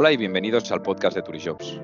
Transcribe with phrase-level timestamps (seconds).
[0.00, 1.80] Hola y bienvenidos al podcast de Turijobs,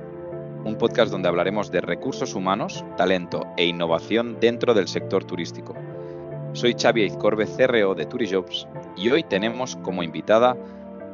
[0.64, 5.74] un podcast donde hablaremos de recursos humanos, talento e innovación dentro del sector turístico.
[6.52, 10.56] Soy Xavi Izcorbe, CRO de Turijobs, y hoy tenemos como invitada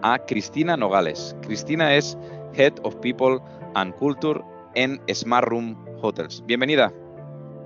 [0.02, 1.34] a Cristina Nogales.
[1.41, 2.18] Cristina es
[2.52, 3.38] Head of People
[3.77, 4.42] and Culture
[4.74, 6.45] en Smart Room Hotels.
[6.45, 6.92] Bienvenida,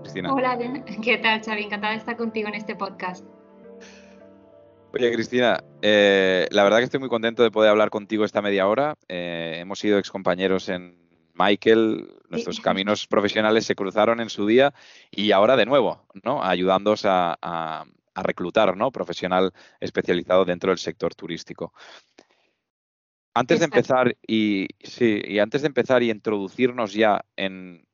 [0.02, 0.32] Cristina.
[0.32, 0.56] Hola,
[1.02, 1.64] ¿qué tal, Xavi?
[1.64, 3.26] Encantada de estar contigo en este podcast.
[4.96, 8.68] Oye, Cristina, eh, la verdad que estoy muy contento de poder hablar contigo esta media
[8.68, 8.94] hora.
[9.08, 10.96] Eh, hemos sido excompañeros en
[11.34, 14.72] Michael, nuestros caminos profesionales se cruzaron en su día
[15.10, 16.44] y ahora de nuevo, ¿no?
[16.44, 17.84] Ayudándonos a,
[18.14, 18.92] reclutar, ¿no?
[18.92, 21.72] Profesional especializado dentro del sector turístico.
[23.34, 27.84] Antes de empezar y sí, y antes de empezar y introducirnos ya en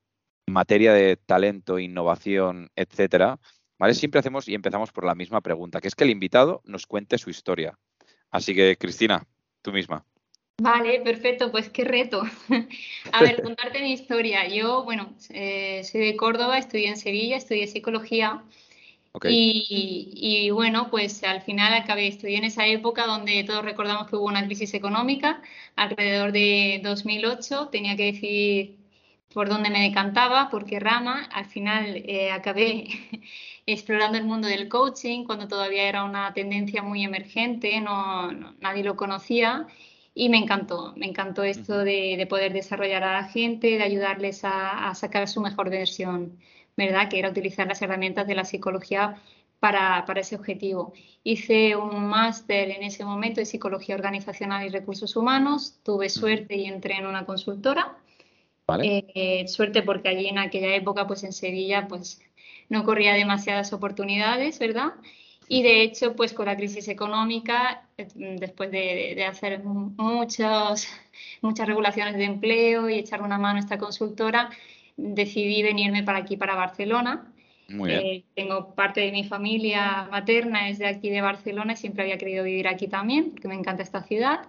[0.47, 3.39] materia de talento, innovación, etcétera,
[3.93, 7.19] Siempre hacemos y empezamos por la misma pregunta, que es que el invitado nos cuente
[7.19, 7.79] su historia.
[8.31, 9.27] Así que, Cristina,
[9.63, 10.05] tú misma.
[10.61, 12.23] Vale, perfecto, pues qué reto.
[13.13, 14.47] A ver, contarte mi historia.
[14.47, 18.43] Yo, bueno, eh, soy de Córdoba, estudié en Sevilla, estudié psicología.
[19.25, 24.15] Y, y, bueno, pues al final acabé, estudié en esa época donde todos recordamos que
[24.15, 25.43] hubo una crisis económica,
[25.75, 28.77] alrededor de 2008, tenía que decidir
[29.33, 31.29] por dónde me decantaba, por qué rama.
[31.33, 32.85] Al final eh, acabé
[33.67, 38.97] explorando el mundo del coaching cuando todavía era una tendencia muy emergente, no, nadie lo
[38.97, 39.67] conocía
[40.15, 44.93] y me encantó, me encantó esto de, poder desarrollar a la gente, de ayudarles a,
[44.95, 46.39] sacar su mejor versión,
[46.77, 47.09] ¿verdad?
[47.09, 49.17] Que era utilizar las herramientas de la psicología
[49.61, 50.93] para, para ese objetivo.
[51.23, 56.67] Hice un máster en ese momento de psicología organizacional y recursos humanos, tuve suerte y
[56.67, 57.97] entré en una consultora.
[58.79, 62.21] Eh, suerte porque allí en aquella época, pues en Sevilla, pues
[62.71, 64.93] no corría demasiadas oportunidades, ¿verdad?
[65.49, 68.07] Y de hecho, pues con la crisis económica, eh,
[68.39, 70.87] después de, hacer muchos,
[71.43, 74.49] muchas regulaciones de empleo y echar una mano a esta consultora,
[74.97, 77.33] decidí venirme para aquí, para Barcelona.
[77.89, 82.19] Eh, tengo parte de mi familia materna, es de aquí de Barcelona y siempre había
[82.19, 84.41] querido vivir aquí también, porque me encanta esta ciudad.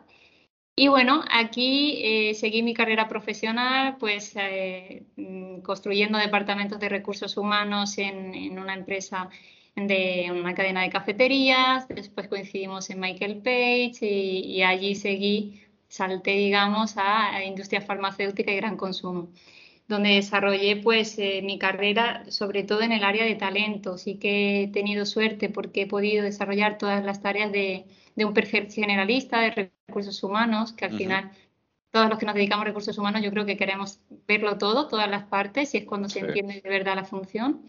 [0.76, 7.38] Y bueno, aquí eh, seguí mi carrera profesional, pues eh, mm, construyendo departamentos de recursos
[7.38, 9.30] humanos en, una empresa
[9.76, 11.88] de una cadena de cafeterías.
[11.88, 18.78] Después coincidimos en Michael Page y, allí seguí, salté, digamos, a, industria farmacéutica y gran
[18.78, 19.30] consumo
[19.92, 23.98] donde desarrollé pues eh, mi carrera sobre todo en el área de talento.
[23.98, 27.86] Sí que he tenido suerte porque he podido desarrollar todas las tareas de,
[28.16, 31.32] de un perfil generalista de recursos humanos, que al final
[31.92, 35.10] todos los que nos dedicamos a recursos humanos yo creo que queremos verlo todo, todas
[35.10, 37.62] las partes, y es cuando se entiende de verdad la función.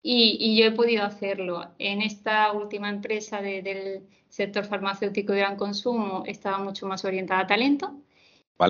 [0.00, 1.74] Y, yo he podido hacerlo.
[1.78, 7.46] En esta última empresa del sector farmacéutico de gran consumo estaba mucho más orientada a
[7.46, 8.00] talento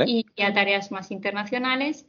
[0.06, 2.06] y, a tareas más internacionales.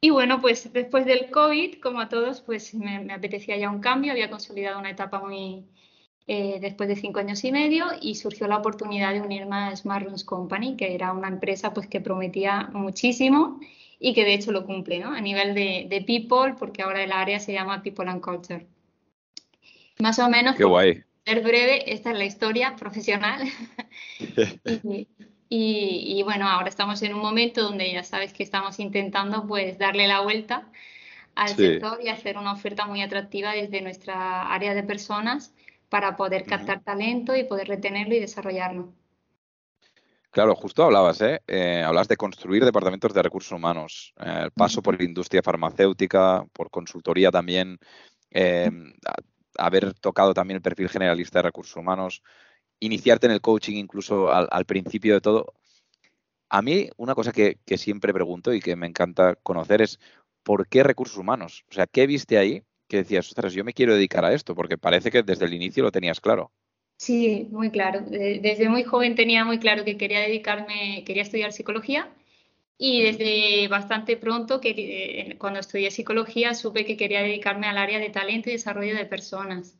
[0.00, 3.80] Y bueno, pues después del COVID, como a todos, pues me, me apetecía ya un
[3.80, 5.66] cambio, había consolidado una etapa muy,
[6.32, 10.06] eh, después de cinco años y medio y surgió la oportunidad de unirme a Smart
[10.06, 13.58] Rooms Company, que era una empresa pues, que prometía muchísimo
[13.98, 15.12] y que de hecho lo cumple ¿no?
[15.12, 18.64] a nivel de, de, people, porque ahora el área se llama People and Culture.
[19.98, 21.02] Más o menos, Qué guay.
[21.24, 23.48] ser breve, esta es la historia profesional.
[24.84, 25.08] y,
[25.52, 30.06] y, bueno, ahora estamos en un momento donde ya sabes que estamos intentando pues darle
[30.06, 30.70] la vuelta
[31.34, 35.52] al sector y hacer una oferta muy atractiva desde nuestra área de personas
[35.88, 38.92] para poder captar talento y poder retenerlo y desarrollarlo.
[40.30, 41.40] Claro, justo hablabas, ¿eh?
[41.48, 41.82] ¿eh?
[41.84, 46.70] hablas de construir departamentos de recursos humanos, eh, el paso por la industria farmacéutica, por
[46.70, 47.76] consultoría también,
[48.30, 48.92] em,
[49.58, 52.22] haber tocado también el perfil generalista de recursos humanos,
[52.80, 55.54] iniciarte en el coaching incluso al, principio de todo.
[56.48, 60.00] A mí una cosa que, que, siempre pregunto y que me encanta conocer es
[60.42, 61.64] ¿por qué recursos humanos?
[61.70, 64.54] O sea, ¿qué viste ahí que decías, ostras, yo me quiero dedicar a esto?
[64.54, 66.50] Porque parece que desde el inicio lo tenías claro.
[66.96, 68.02] Sí, muy claro.
[68.02, 72.12] Desde muy joven tenía muy claro que quería dedicarme, quería estudiar psicología
[72.82, 77.98] y desde bastante pronto, que, eh, cuando estudié psicología, supe que quería dedicarme al área
[77.98, 79.78] de talento y desarrollo de personas.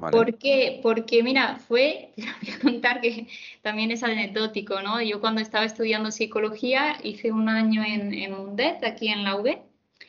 [0.00, 0.80] ¿Por qué?
[0.82, 3.26] Porque, mira, fue, te voy a contar que
[3.62, 5.00] también es anecdótico, ¿no?
[5.02, 9.58] Yo cuando estaba estudiando psicología hice un año en, en Mundet, aquí en la UB,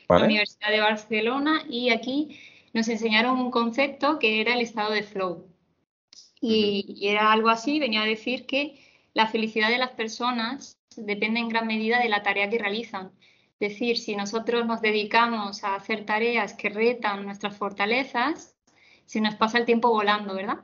[0.08, 2.38] la Universidad de Barcelona, y aquí
[2.72, 5.46] nos enseñaron un concepto que era el estado de flow.
[6.40, 8.78] Y, era algo así, venía a decir que
[9.12, 13.12] la felicidad de las personas depende en gran medida de la tarea que realizan.
[13.58, 18.56] Es decir, si nosotros nos dedicamos a hacer tareas que retan nuestras fortalezas,
[19.10, 20.60] se nos pasa el tiempo volando, ¿verdad?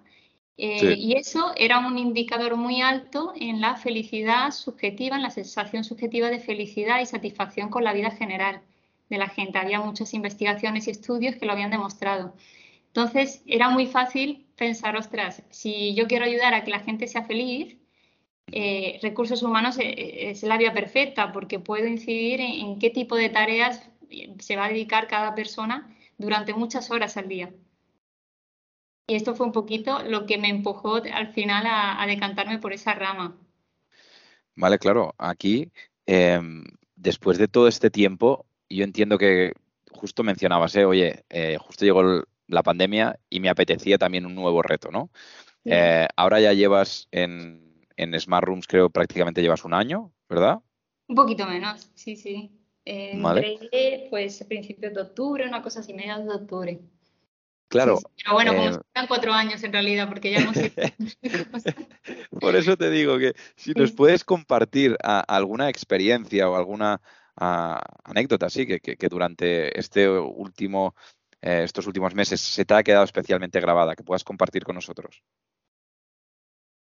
[0.57, 5.83] Eh, y eso era un indicador muy alto en la felicidad subjetiva, en la sensación
[5.83, 8.63] subjetiva de felicidad y satisfacción con la vida general
[9.11, 9.59] de la gente.
[9.59, 12.35] Había muchas investigaciones y estudios que lo habían demostrado.
[12.87, 17.25] Entonces, era muy fácil pensar, ostras, si yo quiero ayudar a que la gente sea
[17.25, 17.77] feliz,
[18.53, 23.29] eh, recursos humanos eh, es la vía perfecta porque puedo incidir en, qué tipo de
[23.29, 23.91] tareas
[24.39, 27.51] se va a dedicar cada persona durante muchas horas al día.
[29.07, 32.95] Y esto fue un poquito lo que me empujó al final a, decantarme por esa
[32.95, 33.37] rama.
[34.55, 35.15] Vale, claro.
[35.19, 35.71] Aquí,
[36.07, 36.65] em,
[36.97, 39.53] después de todo este tiempo, yo entiendo que
[39.93, 40.85] justo mencionabas, ¿eh?
[40.85, 41.25] oye,
[41.59, 45.11] justo llegó la pandemia y me apetecía también un nuevo reto, ¿no?
[45.65, 50.61] Eh, ahora ya llevas en, en, Smart Rooms, creo, prácticamente llevas un año, ¿verdad?
[51.09, 52.53] Un poquito menos, sí, sí.
[52.85, 53.59] Eh, vale.
[54.11, 56.81] pues a principios de octubre, una cosa así, mediados de octubre.
[57.69, 57.99] Claro.
[58.17, 60.57] Pero bueno, como eh, cuatro años en realidad, porque ya hemos
[62.41, 67.01] Por eso te digo que si nos puedes compartir alguna experiencia o alguna
[67.37, 70.95] anécdota, sí, que, que, durante este último
[71.43, 75.23] eh, estos últimos meses se te ha quedado especialmente grabada, que puedas compartir con nosotros?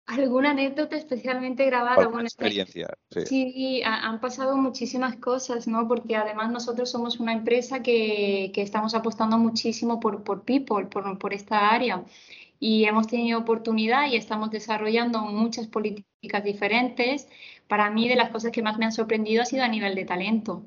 [0.06, 2.08] ¿Alguna anécdota especialmente grabada?
[2.08, 2.88] Buena experiencia.
[3.25, 5.87] Sí, han pasado muchísimas cosas, ¿no?
[5.87, 11.32] Porque además nosotros somos una empresa que, estamos apostando muchísimo por, por people, por, por
[11.32, 12.04] esta área.
[12.58, 17.28] Y hemos tenido oportunidad y estamos desarrollando muchas políticas diferentes.
[17.69, 20.04] Para mí, de las cosas que más me han sorprendido ha sido a nivel de
[20.04, 20.64] talento.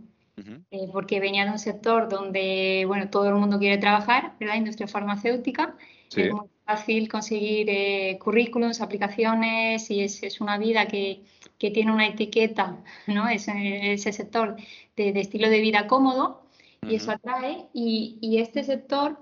[0.71, 4.55] Eh, porque venía de un sector donde, bueno, todo el mundo quiere trabajar, ¿verdad?
[4.55, 5.77] Industria farmacéutica.
[6.13, 11.23] Es muy fácil conseguir eh, currículums, aplicaciones y es, es una vida que,
[11.57, 13.27] que, tiene una etiqueta, ¿no?
[13.29, 14.56] Es ese sector
[14.95, 16.44] de, de, estilo de vida cómodo
[16.81, 17.67] y eso atrae.
[17.73, 19.17] Y, y este sector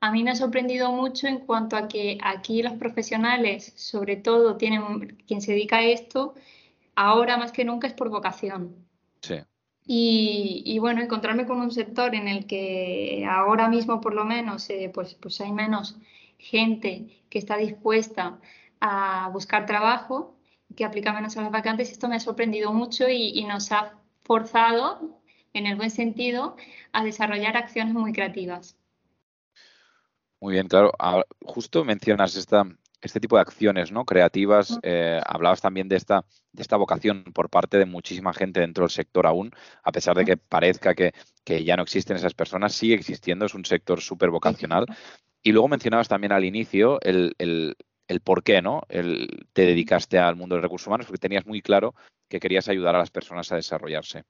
[0.00, 4.56] a mí me ha sorprendido mucho en cuanto a que aquí los profesionales, sobre todo
[4.56, 6.34] tienen, quien se dedica a esto,
[6.94, 8.76] ahora más que nunca es por vocación.
[9.22, 9.36] Sí.
[9.88, 14.90] Y, bueno, encontrarme con un sector en el que ahora mismo por lo menos eh,
[14.92, 15.96] pues, pues hay menos
[16.38, 18.38] gente que está dispuesta
[18.80, 20.36] a buscar trabajo,
[20.74, 25.20] que aplica menos a las vacantes, esto me ha sorprendido mucho y, nos ha forzado,
[25.52, 26.56] en el buen sentido,
[26.92, 28.76] a desarrollar acciones muy creativas.
[30.40, 30.92] Muy bien, claro.
[31.40, 32.66] justo mencionas esta,
[33.00, 34.04] este tipo de acciones ¿no?
[34.04, 34.78] creativas.
[34.82, 38.90] Eh, hablabas también de esta, de esta vocación por parte de muchísima gente dentro del
[38.90, 39.50] sector aún,
[39.82, 41.12] a pesar de que parezca que,
[41.64, 44.86] ya no existen esas personas, sigue existiendo, es un sector súper vocacional.
[45.46, 48.82] Y luego mencionabas también al inicio el, el, por qué ¿no?
[48.88, 51.94] El, te dedicaste al mundo de recursos humanos, porque tenías muy claro
[52.28, 54.24] que querías ayudar a las personas a desarrollarse.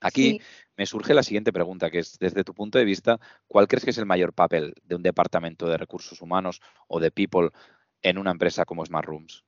[0.00, 0.40] Aquí
[0.76, 3.90] me surge la siguiente pregunta, que es, desde tu punto de vista, ¿cuál crees que
[3.90, 7.50] es el mayor papel de un departamento de recursos humanos o de people
[8.02, 9.44] en una empresa como Smart Rooms?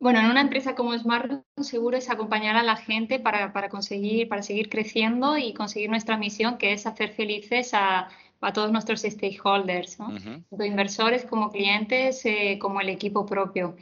[0.00, 4.30] Bueno, en una empresa como Smart Rooms seguro es acompañar a la gente para, conseguir,
[4.30, 8.08] para seguir creciendo y conseguir nuestra misión, que es hacer felices a,
[8.50, 13.76] todos nuestros stakeholders, tanto inversores como clientes, eh, como el equipo propio.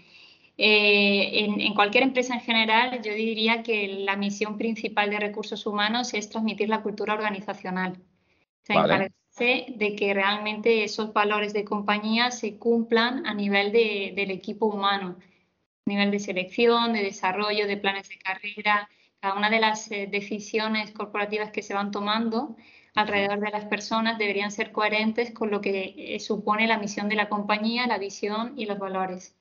[0.58, 6.12] Eh, en, cualquier empresa en general, yo diría que la misión principal de recursos humanos
[6.12, 7.96] es transmitir la cultura organizacional.
[9.38, 15.16] De que realmente esos valores de compañía se cumplan a nivel del equipo humano,
[15.86, 20.08] a nivel de selección, de desarrollo, de planes de carrera, cada una de las eh,
[20.10, 22.56] decisiones corporativas que se van tomando
[22.94, 27.16] alrededor de las personas deberían ser coherentes con lo que eh, supone la misión de
[27.16, 29.36] la compañía, la visión y los valores.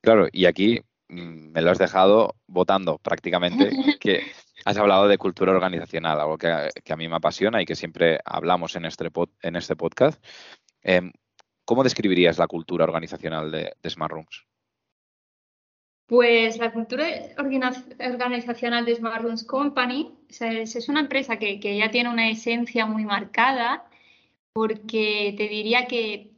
[0.00, 4.22] Claro, y aquí mm, me lo has dejado votando prácticamente, que
[4.66, 8.74] Has hablado de cultura organizacional, algo que, a mí me apasiona y que siempre hablamos
[8.74, 9.08] en este,
[9.42, 10.20] en este podcast.
[10.82, 11.12] Em,
[11.64, 14.44] ¿Cómo describirías la cultura organizacional de, Smart Rooms?
[16.06, 17.04] Pues la cultura
[17.38, 23.04] organizacional de Smart Rooms Company es, una empresa que, que, ya tiene una esencia muy
[23.04, 23.84] marcada
[24.52, 26.30] porque te diría que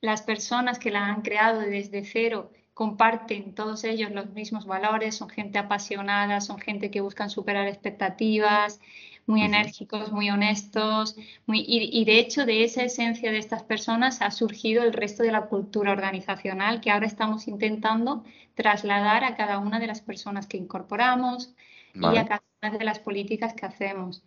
[0.00, 5.30] las personas que la han creado desde cero comparten todos ellos los mismos valores, son
[5.30, 8.80] gente apasionada, son gente que buscan superar expectativas,
[9.26, 11.16] muy enérgicos, muy honestos,
[11.46, 15.32] muy, y, de hecho de esa esencia de estas personas ha surgido el resto de
[15.32, 20.56] la cultura organizacional que ahora estamos intentando trasladar a cada una de las personas que
[20.56, 21.54] incorporamos
[21.94, 24.22] y a cada una de las políticas que hacemos.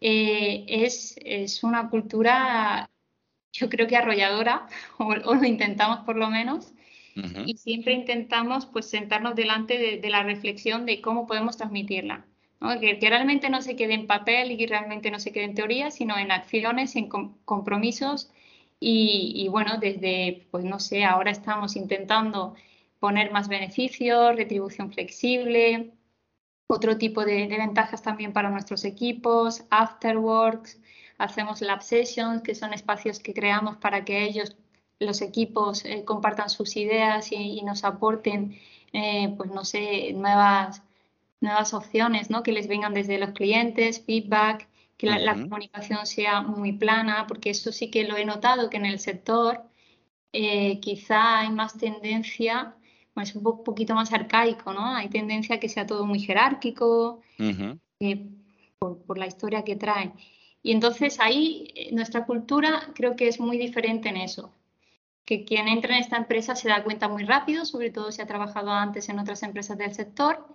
[0.00, 2.90] Eh, es, es, una cultura,
[3.52, 4.66] yo creo que arrolladora,
[4.98, 6.72] o lo intentamos por lo menos,
[7.14, 12.24] y siempre intentamos pues sentarnos delante de, la reflexión de cómo podemos transmitirla.
[12.80, 15.90] Que, realmente no se quede en papel y que realmente no se quede en teoría,
[15.90, 17.08] sino en acciones, en
[17.44, 18.30] compromisos.
[18.78, 22.54] Y, bueno, desde, pues no sé, ahora estamos intentando
[23.00, 25.92] poner más beneficios, retribución flexible,
[26.68, 30.80] otro tipo de, ventajas también para nuestros equipos, afterworks,
[31.18, 34.56] hacemos lab sessions, que son espacios que creamos para que ellos,
[34.98, 38.58] los equipos, eh, compartan sus ideas y, nos aporten,
[38.92, 40.82] eh, pues no sé, nuevas,
[41.42, 42.42] nuevas opciones, ¿no?
[42.42, 44.68] Que les vengan desde los clientes, feedback
[45.02, 48.86] que la, comunicación sea muy plana, porque eso sí que lo he notado que en
[48.86, 49.62] el sector
[50.32, 52.76] eh, quizá hay más tendencia,
[53.12, 54.94] pues es un poquito más arcaico, ¿no?
[54.94, 57.20] Hay tendencia a que sea todo muy jerárquico,
[57.98, 58.28] eh,
[58.78, 60.12] por, la historia que trae.
[60.62, 64.54] Y entonces ahí eh, nuestra cultura creo que es muy diferente en eso.
[65.24, 68.26] Que quien entra en esta empresa se da cuenta muy rápido, sobre todo si ha
[68.26, 70.46] trabajado antes en otras empresas del sector,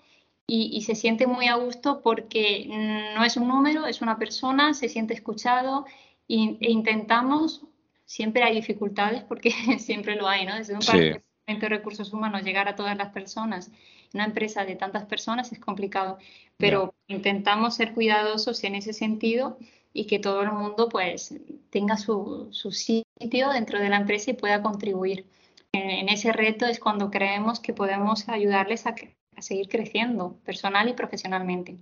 [0.50, 2.66] y, se siente muy a gusto porque
[3.14, 5.86] no es un número, es una persona, se siente escuchado
[6.30, 7.64] e, intentamos,
[8.06, 10.56] siempre hay dificultades porque siempre lo hay, ¿no?
[10.56, 10.98] Desde un sí.
[10.98, 13.72] de recursos humanos llegar a todas las personas,
[14.14, 16.18] una empresa de tantas personas es complicado,
[16.56, 19.58] pero intentamos ser cuidadosos en ese sentido
[19.92, 21.36] y que todo el mundo pues
[21.72, 25.26] tenga su, sitio dentro de la empresa y pueda contribuir.
[25.74, 30.90] en, ese reto es cuando creemos que podemos ayudarles a, que, a seguir creciendo personal
[30.90, 31.78] y profesionalmente.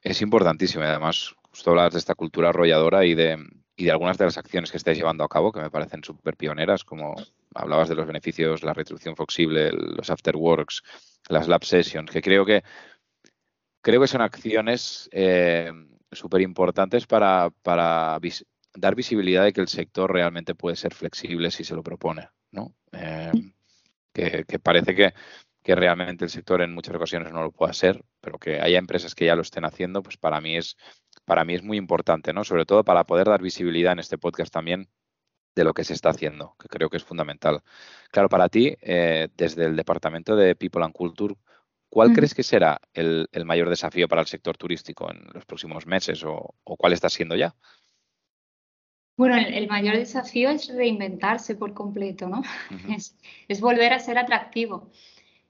[0.00, 3.36] Es importantísimo, además, justo hablar de esta cultura arrolladora y de,
[3.76, 6.36] y de algunas de las acciones que estáis llevando a cabo que me parecen súper
[6.36, 7.16] pioneras, como
[7.54, 10.82] hablabas de los beneficios, la retribución flexible, los afterworks,
[11.28, 12.62] las lab sessions, que creo que
[13.80, 15.72] creo que son acciones eh,
[16.12, 18.20] súper importantes para, para
[18.74, 22.74] dar visibilidad de que el sector realmente puede ser flexible si se lo propone, ¿no?
[22.92, 23.32] Eh,
[24.12, 25.14] que, parece que
[25.68, 29.14] que realmente el sector en muchas ocasiones no lo pueda ser, pero que haya empresas
[29.14, 30.78] que ya lo estén haciendo, pues para mí es,
[31.26, 32.42] para mí es muy importante, ¿no?
[32.42, 34.88] Sobre todo para poder dar visibilidad en este podcast también
[35.54, 37.60] de lo que se está haciendo, que creo que es fundamental.
[38.10, 41.34] Claro, para ti, eh, desde el Departamento de People and Culture,
[41.90, 46.24] ¿cuál crees que será el, mayor desafío para el sector turístico en los próximos meses
[46.24, 47.54] o, cuál está siendo ya?
[49.18, 52.42] Bueno, el, mayor desafío es reinventarse por completo, ¿no?
[52.96, 54.90] es, es, volver a ser atractivo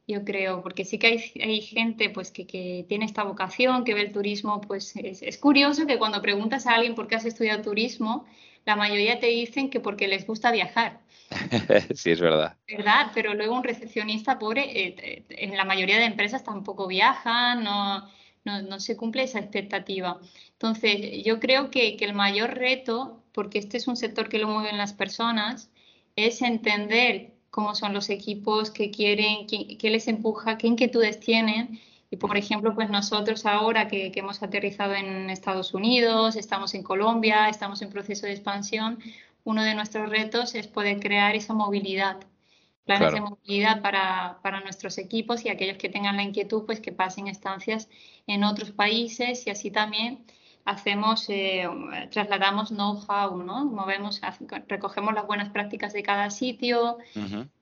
[0.09, 4.13] yo creo, porque sí que hay, gente pues que, tiene esta vocación, que ve el
[4.13, 8.25] turismo, pues es, curioso que cuando preguntas a alguien por qué has estudiado turismo,
[8.65, 11.01] la mayoría te dicen que porque les gusta viajar.
[11.95, 12.57] sí, es verdad.
[12.67, 13.11] ¿Verdad?
[13.15, 18.09] Pero luego un recepcionista pobre, eh, eh, en la mayoría de empresas tampoco viajan, no,
[18.45, 20.19] no, se cumple esa expectativa.
[20.53, 24.49] Entonces, yo creo que, que el mayor reto, porque este es un sector que lo
[24.49, 25.71] mueven las personas,
[26.17, 31.81] es entender cómo son los equipos, qué quieren, qué, les empuja, qué inquietudes tienen.
[32.11, 37.49] Y por ejemplo, pues nosotros ahora que, hemos aterrizado en Estados Unidos, estamos en Colombia,
[37.49, 38.99] estamos en proceso de expansión,
[39.45, 42.19] uno de nuestros retos es poder crear esa movilidad,
[42.85, 46.93] planes de movilidad para, para, nuestros equipos y aquellos que tengan la inquietud, pues que
[46.93, 47.89] pasen estancias
[48.27, 50.25] en otros países y así también
[50.69, 51.67] hacemos, eh,
[52.11, 53.65] trasladamos know-how, ¿no?
[53.65, 54.21] Movemos,
[54.69, 56.99] recogemos las buenas prácticas de cada sitio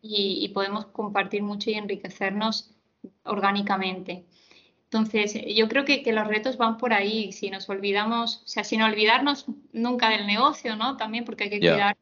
[0.02, 2.74] y, podemos compartir mucho y enriquecernos
[3.22, 4.24] orgánicamente.
[4.84, 7.30] Entonces, yo creo que, los retos van por ahí.
[7.30, 10.96] Si nos olvidamos, o sea, sin olvidarnos nunca del negocio, ¿no?
[10.96, 11.96] También porque hay que cuidar,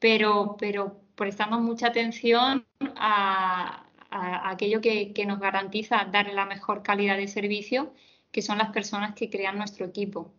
[0.00, 2.66] pero, pero prestando mucha atención
[2.96, 7.92] a, aquello que, que nos garantiza dar la mejor calidad de servicio
[8.30, 10.32] que son las personas que crean nuestro equipo.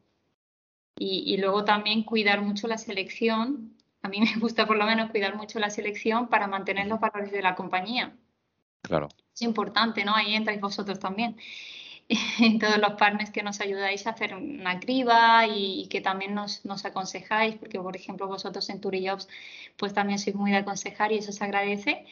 [0.99, 3.75] Y, luego también cuidar mucho la selección.
[4.01, 7.31] A mí me gusta por lo menos cuidar mucho la selección para mantener los valores
[7.31, 8.15] de la compañía.
[8.81, 9.09] Claro.
[9.33, 10.15] Es importante, ¿no?
[10.15, 11.37] Ahí entráis vosotros también.
[12.39, 16.63] En todos los partners que nos ayudáis a hacer una criba y, que también nos,
[16.63, 19.27] nos, aconsejáis, porque por ejemplo vosotros en Turijobs
[19.75, 22.05] pues también sois muy de aconsejar y eso se agradece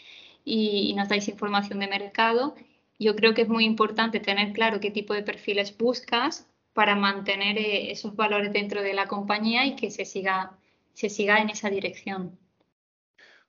[0.44, 2.55] y, y nos dais información de mercado
[2.99, 7.57] yo creo que es muy importante tener claro qué tipo de perfiles buscas para mantener
[7.57, 10.57] eh, esos valores dentro de la compañía y que se siga,
[10.93, 12.37] se siga en esa dirección.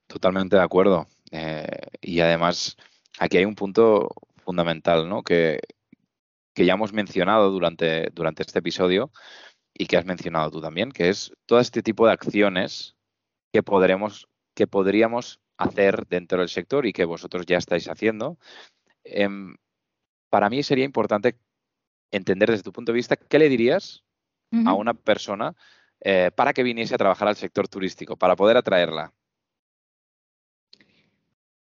[0.06, 1.08] Totalmente de acuerdo.
[1.32, 1.66] Eh,
[2.00, 2.76] y además,
[3.18, 5.22] aquí hay un punto fundamental, ¿no?
[5.22, 5.60] Que,
[6.54, 9.10] que ya hemos mencionado durante, durante este episodio
[9.74, 12.94] y que has mencionado tú también, que es todo este tipo de acciones
[13.52, 18.38] que podremos, que podríamos hacer dentro del sector y que vosotros ya estáis haciendo
[19.06, 19.56] Em,
[20.30, 21.38] para mí sería importante
[22.10, 24.02] entender desde tu punto de vista qué le dirías
[24.64, 25.54] a una persona
[26.00, 29.12] eh, para que viniese a trabajar al sector turístico, para poder atraerla.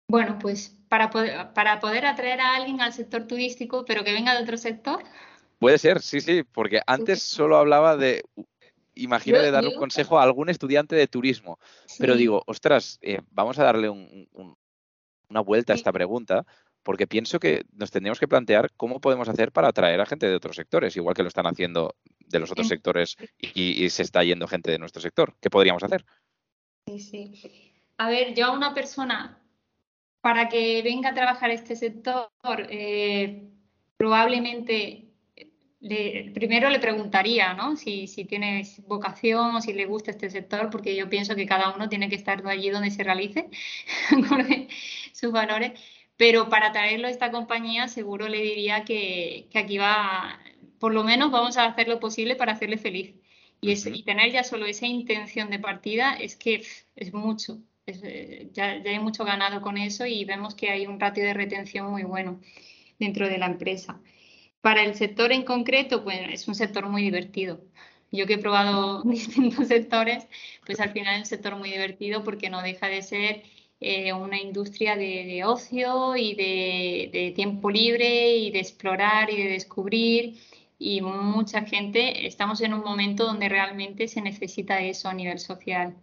[0.09, 4.35] Bueno, pues para poder, para poder atraer a alguien al sector turístico, pero que venga
[4.35, 5.03] de otro sector.
[5.59, 8.23] Puede ser, sí, sí, porque antes solo hablaba de
[8.93, 11.59] imagino de dar un consejo a algún estudiante de turismo.
[11.99, 16.45] Pero digo, ostras, eh, vamos a darle una vuelta a esta pregunta,
[16.87, 20.35] porque pienso que nos tendríamos que plantear cómo podemos hacer para atraer a gente de
[20.35, 24.47] otros sectores, igual que lo están haciendo de los otros sectores y, se está yendo
[24.47, 25.35] gente de nuestro sector.
[25.41, 26.05] ¿Qué podríamos hacer?
[26.85, 27.73] Sí, sí.
[27.97, 29.37] A ver, yo a una persona,
[30.21, 32.29] para que venga a trabajar este sector,
[32.69, 33.49] eh,
[33.97, 35.07] probablemente
[36.33, 37.75] primero le preguntaría ¿no?
[37.75, 41.75] si, si tiene vocación o si le gusta este sector, porque yo pienso que cada
[41.75, 43.49] uno tiene que estar allí donde se realice
[44.29, 44.45] con
[45.11, 45.79] sus valores.
[46.17, 50.39] Pero para traerlo a esta compañía, seguro le diría que, que, aquí va,
[50.79, 53.15] por lo menos vamos a hacer lo posible para hacerle feliz.
[53.61, 56.63] Y, y tener ya solo esa intención de partida es que
[56.95, 57.59] es mucho.
[57.87, 61.33] Eh, ya, ya hay mucho ganado con eso y vemos que hay un ratio de
[61.33, 62.41] retención muy bueno
[62.99, 64.01] dentro de la empresa.
[64.61, 67.61] Para el sector en concreto, pues es un sector muy divertido.
[68.11, 70.27] Yo que he probado distintos sectores,
[70.65, 73.43] pues al final es un sector muy divertido porque no deja de ser
[73.79, 80.39] eh, una industria de, ocio y de, tiempo libre y de explorar y de descubrir.
[80.79, 85.95] Y mucha gente, estamos en un momento donde realmente se necesita eso a nivel social,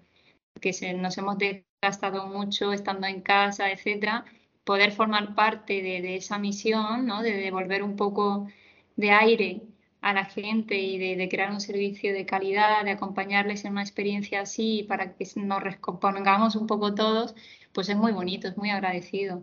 [0.52, 4.24] porque nos hemos desgastado mucho estando en casa, etcétera,
[4.64, 7.22] poder formar parte de, esa misión, ¿no?
[7.22, 8.48] de devolver un poco
[8.96, 9.62] de aire
[10.04, 14.42] a la gente y de, crear un servicio de calidad, de acompañarles en una experiencia
[14.42, 17.34] así para que nos recompongamos un poco todos,
[17.73, 19.42] pues es muy bonito, es muy agradecido.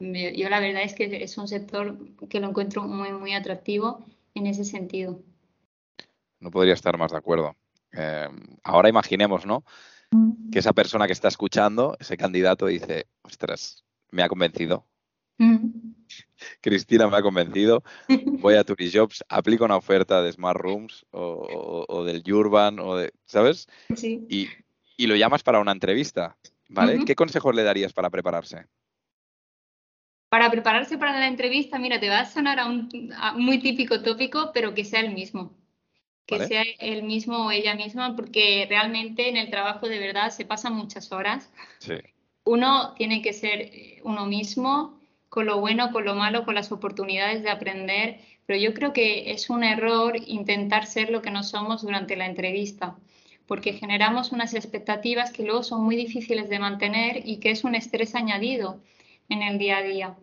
[0.00, 1.96] Yo la verdad es que es un sector
[2.28, 5.22] que lo encuentro muy, muy atractivo en ese sentido.
[6.40, 7.54] No podría estar más de acuerdo.
[7.92, 8.28] Eh,
[8.64, 9.62] ahora imaginemos, ¿no?
[10.10, 10.50] Mm.
[10.50, 14.88] Que esa persona que está escuchando, ese candidato, dice, ostras, me ha convencido.
[15.38, 15.94] Mm.
[16.60, 17.82] Cristina me ha convencido.
[18.40, 23.66] Voy a Turijobs, aplico una oferta de Smart Rooms o, del Urban, o de, ¿sabes?
[23.94, 24.26] Sí.
[24.28, 26.36] Y, lo llamas para una entrevista,
[26.68, 27.04] ¿vale?
[27.04, 28.66] ¿Qué consejos le darías para prepararse?
[30.28, 32.88] Para prepararse para la entrevista, mira, te va a sonar a un
[33.36, 35.56] muy típico tópico, pero que sea el mismo.
[36.26, 40.46] Que sea el mismo o ella misma, porque realmente en el trabajo de verdad se
[40.46, 41.52] pasan muchas horas.
[41.78, 41.94] Sí
[42.44, 45.00] uno tiene que ser eh, uno mismo,
[45.34, 49.32] con lo bueno, con lo malo, con las oportunidades de aprender, pero yo creo que
[49.32, 52.96] es un error intentar ser lo que no somos durante la entrevista,
[53.48, 57.74] porque generamos unas expectativas que luego son muy difíciles de mantener y que es un
[57.74, 58.80] estrés añadido
[59.28, 60.16] en el día a día.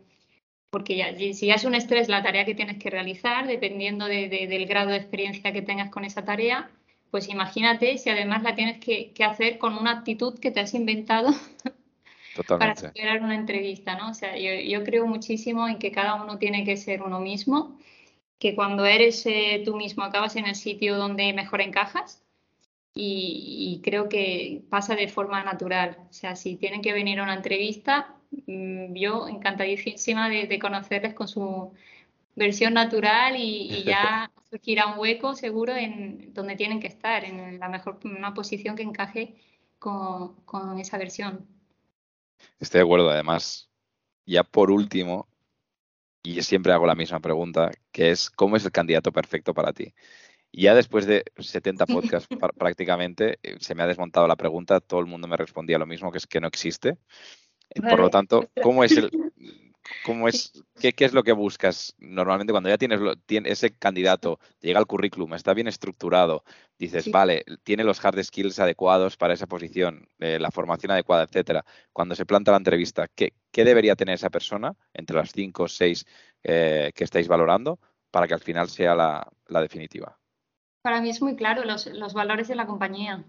[0.69, 4.65] Porque ya, si ya es un estrés la tarea que tienes que realizar, dependiendo del
[4.65, 6.71] grado de experiencia que tengas con esa tarea,
[7.09, 10.73] pues imagínate si además la tienes que, que hacer con una actitud que te has
[10.73, 11.31] inventado
[12.47, 14.09] para superar una entrevista, ¿no?
[14.09, 17.77] O sea, yo, creo muchísimo en que cada uno tiene que ser uno mismo,
[18.39, 22.23] que cuando eres eh, tú mismo acabas en el sitio donde mejor encajas
[22.93, 25.97] y, creo que pasa de forma natural.
[26.09, 28.15] O sea, si tienen que venir a una entrevista,
[28.47, 31.73] mm, yo encantadísima de, conocerles con su
[32.35, 37.69] versión natural y, ya surgirá un hueco seguro en donde tienen que estar, en la
[37.69, 39.35] mejor una posición que encaje
[39.79, 41.50] con, con esa versión.
[42.59, 43.69] Estoy de acuerdo, además.
[44.25, 45.27] Ya por último,
[46.23, 49.93] y siempre hago la misma pregunta, que es ¿cómo es el candidato perfecto para ti?
[50.51, 52.27] Y ya después de 70 podcasts
[52.57, 56.11] prácticamente eh, se me ha desmontado la pregunta, todo el mundo me respondía lo mismo,
[56.11, 56.97] que es que no existe.
[57.89, 59.09] Por lo tanto, ¿cómo es el,
[60.03, 64.87] ¿Cómo es, qué, es lo que buscas normalmente cuando ya tienes, ese candidato, llega al
[64.87, 66.43] currículum, está bien estructurado,
[66.77, 71.65] dices, vale, tiene los hard skills adecuados para esa posición, eh, la formación adecuada, etcétera.
[71.93, 76.05] Cuando se planta la entrevista, ¿qué, debería tener esa persona entre las cinco o seis
[76.43, 79.27] eh, que estáis valorando para que al final sea la,
[79.61, 80.17] definitiva?
[80.81, 83.23] Para mí es muy claro los, los valores de la compañía.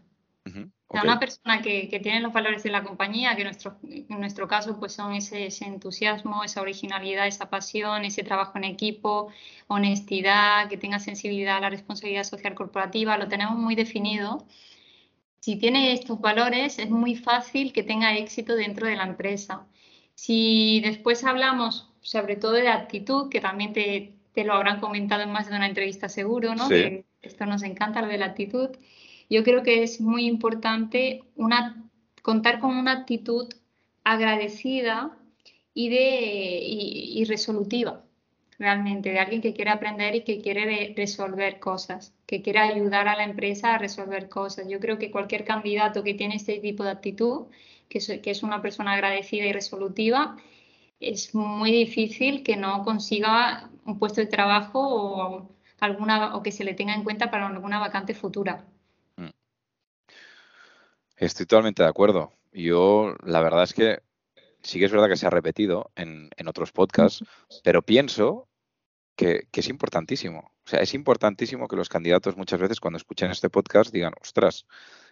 [0.89, 4.93] Una persona que, tiene los valores de la compañía, que nuestro, en nuestro caso pues
[4.93, 9.29] son ese, entusiasmo, esa originalidad, esa pasión, ese trabajo en equipo,
[9.69, 14.47] honestidad, que tenga sensibilidad a la responsabilidad social corporativa, lo tenemos muy definido.
[15.41, 19.67] Si tiene estos valores es muy fácil que tenga éxito dentro de la empresa.
[20.15, 25.49] Si después hablamos sobre todo de actitud, que también te, lo habrán comentado en más
[25.49, 26.69] de una entrevista seguro, ¿no?
[26.69, 28.71] Que esto nos encanta, lo de la actitud
[29.33, 31.25] yo creo que es muy importante
[32.23, 33.49] contar con una actitud
[34.05, 35.17] agradecida
[35.75, 38.05] y, resolutiva,
[38.59, 43.17] realmente, de alguien que quiere aprender y que quiere resolver cosas, que quiere ayudar a
[43.17, 44.69] la empresa a resolver cosas.
[44.69, 47.47] Yo creo que cualquier candidato que tiene este tipo de actitud,
[47.89, 50.37] que es, una persona agradecida y resolutiva,
[51.01, 55.49] es muy difícil que no consiga un puesto de trabajo
[56.35, 58.67] o que se le tenga en cuenta para alguna vacante futura.
[61.23, 62.33] Estoy totalmente de acuerdo.
[62.53, 64.01] Yo, la verdad es que
[64.61, 67.25] sí que es verdad que se ha repetido en, otros podcasts,
[67.63, 68.49] pero pienso
[69.15, 70.51] que, es importantísimo.
[70.67, 74.67] O sea, es importantísimo que los candidatos muchas veces cuando escuchen este podcast digan, ostras,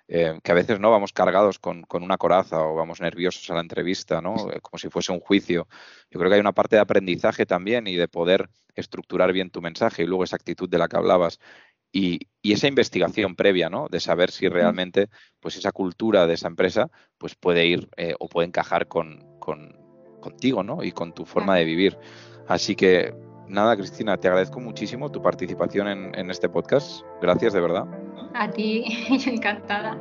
[0.08, 3.60] eh, que a veces no vamos cargados con, una coraza o vamos nerviosos a la
[3.60, 4.50] entrevista, ¿no?
[4.50, 5.68] Eh, como si fuese un juicio.
[6.10, 9.62] Yo creo que hay una parte de aprendizaje también y de poder estructurar bien tu
[9.62, 11.38] mensaje y luego esa actitud de la que hablabas
[11.92, 13.88] y, esa investigación previa, ¿no?
[13.90, 15.08] De saber si realmente,
[15.40, 19.26] pues esa cultura de esa empresa, pues puede ir eh, o puede encajar con,
[20.20, 20.82] contigo, ¿no?
[20.82, 21.98] Y con tu forma de vivir.
[22.48, 23.14] Así que,
[23.46, 27.02] nada, Cristina, te agradezco muchísimo tu participación en, en este podcast.
[27.20, 27.84] Gracias, de verdad.
[28.34, 28.84] A ti,
[29.26, 29.98] encantada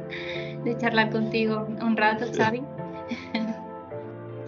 [0.64, 2.62] de charlar contigo un rato, Xavi.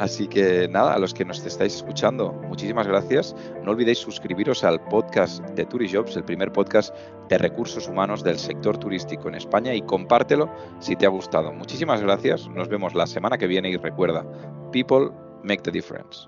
[0.02, 3.36] Así que nada, a los que nos estáis escuchando, muchísimas gracias.
[3.64, 6.92] No olvidéis suscribiros al podcast de Turijobs, el primer podcast
[7.30, 11.54] de recursos humanos del sector turístico en España y compártelo si te ha gustado.
[11.54, 12.48] Muchísimas gracias.
[12.48, 14.26] Nos vemos la semana que viene y recuerda,
[14.72, 15.12] people
[15.44, 16.28] make the difference.